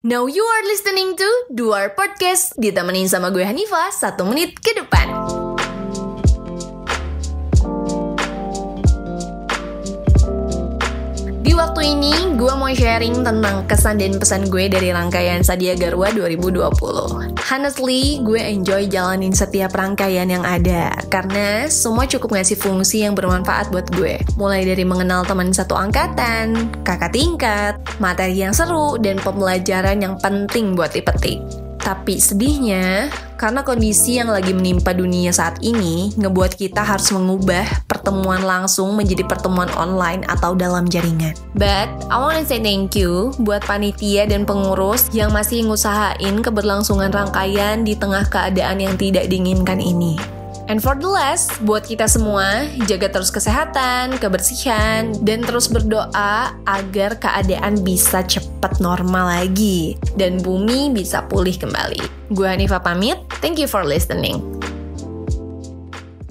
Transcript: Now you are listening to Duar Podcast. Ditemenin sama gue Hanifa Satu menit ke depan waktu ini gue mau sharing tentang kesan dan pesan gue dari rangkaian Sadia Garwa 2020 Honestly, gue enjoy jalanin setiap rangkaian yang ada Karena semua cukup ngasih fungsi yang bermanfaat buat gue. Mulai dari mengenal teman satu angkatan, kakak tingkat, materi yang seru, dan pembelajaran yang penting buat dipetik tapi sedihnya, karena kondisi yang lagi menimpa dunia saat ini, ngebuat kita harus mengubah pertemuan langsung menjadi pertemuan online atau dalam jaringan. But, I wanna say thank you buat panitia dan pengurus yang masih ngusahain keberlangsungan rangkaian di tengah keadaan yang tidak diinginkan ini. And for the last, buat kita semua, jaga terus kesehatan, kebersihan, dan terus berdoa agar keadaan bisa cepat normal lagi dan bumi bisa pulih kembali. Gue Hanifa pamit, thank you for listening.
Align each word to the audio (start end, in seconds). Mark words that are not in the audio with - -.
Now 0.00 0.24
you 0.24 0.40
are 0.40 0.64
listening 0.64 1.12
to 1.12 1.28
Duar 1.52 1.92
Podcast. 1.92 2.56
Ditemenin 2.56 3.04
sama 3.04 3.28
gue 3.28 3.44
Hanifa 3.44 3.92
Satu 3.92 4.24
menit 4.24 4.56
ke 4.56 4.72
depan 4.72 5.12
waktu 11.60 11.92
ini 11.92 12.40
gue 12.40 12.52
mau 12.56 12.72
sharing 12.72 13.20
tentang 13.20 13.68
kesan 13.68 14.00
dan 14.00 14.16
pesan 14.16 14.48
gue 14.48 14.72
dari 14.72 14.96
rangkaian 14.96 15.44
Sadia 15.44 15.76
Garwa 15.76 16.08
2020 16.08 17.36
Honestly, 17.36 18.24
gue 18.24 18.40
enjoy 18.40 18.88
jalanin 18.88 19.36
setiap 19.36 19.76
rangkaian 19.76 20.24
yang 20.24 20.40
ada 20.40 20.96
Karena 21.12 21.68
semua 21.68 22.08
cukup 22.08 22.40
ngasih 22.40 22.56
fungsi 22.56 23.04
yang 23.04 23.12
bermanfaat 23.12 23.68
buat 23.68 23.92
gue. 23.92 24.16
Mulai 24.40 24.64
dari 24.64 24.88
mengenal 24.88 25.28
teman 25.28 25.52
satu 25.52 25.76
angkatan, 25.76 26.72
kakak 26.80 27.12
tingkat, 27.12 27.76
materi 28.00 28.40
yang 28.40 28.56
seru, 28.56 28.96
dan 28.96 29.20
pembelajaran 29.20 30.00
yang 30.00 30.16
penting 30.22 30.72
buat 30.72 30.96
dipetik 30.96 31.69
tapi 31.80 32.20
sedihnya, 32.20 33.08
karena 33.40 33.64
kondisi 33.64 34.20
yang 34.20 34.28
lagi 34.28 34.52
menimpa 34.52 34.92
dunia 34.92 35.32
saat 35.32 35.58
ini, 35.64 36.12
ngebuat 36.14 36.60
kita 36.60 36.84
harus 36.84 37.08
mengubah 37.10 37.64
pertemuan 37.88 38.44
langsung 38.44 38.92
menjadi 38.92 39.24
pertemuan 39.24 39.72
online 39.76 40.24
atau 40.28 40.52
dalam 40.52 40.84
jaringan. 40.88 41.32
But, 41.56 41.88
I 42.12 42.16
wanna 42.20 42.44
say 42.44 42.60
thank 42.60 42.96
you 42.96 43.32
buat 43.40 43.64
panitia 43.64 44.28
dan 44.28 44.44
pengurus 44.44 45.08
yang 45.16 45.32
masih 45.32 45.64
ngusahain 45.68 46.44
keberlangsungan 46.44 47.12
rangkaian 47.12 47.82
di 47.82 47.96
tengah 47.96 48.28
keadaan 48.28 48.80
yang 48.80 48.94
tidak 49.00 49.28
diinginkan 49.32 49.80
ini. 49.80 50.39
And 50.70 50.78
for 50.78 50.94
the 50.94 51.10
last, 51.10 51.58
buat 51.66 51.82
kita 51.82 52.06
semua, 52.06 52.70
jaga 52.86 53.10
terus 53.10 53.34
kesehatan, 53.34 54.22
kebersihan, 54.22 55.10
dan 55.26 55.42
terus 55.42 55.66
berdoa 55.66 56.54
agar 56.62 57.18
keadaan 57.18 57.82
bisa 57.82 58.22
cepat 58.22 58.78
normal 58.78 59.34
lagi 59.34 59.98
dan 60.14 60.38
bumi 60.38 60.94
bisa 60.94 61.26
pulih 61.26 61.58
kembali. 61.58 62.30
Gue 62.30 62.46
Hanifa 62.46 62.78
pamit, 62.78 63.18
thank 63.42 63.58
you 63.58 63.66
for 63.66 63.82
listening. 63.82 64.59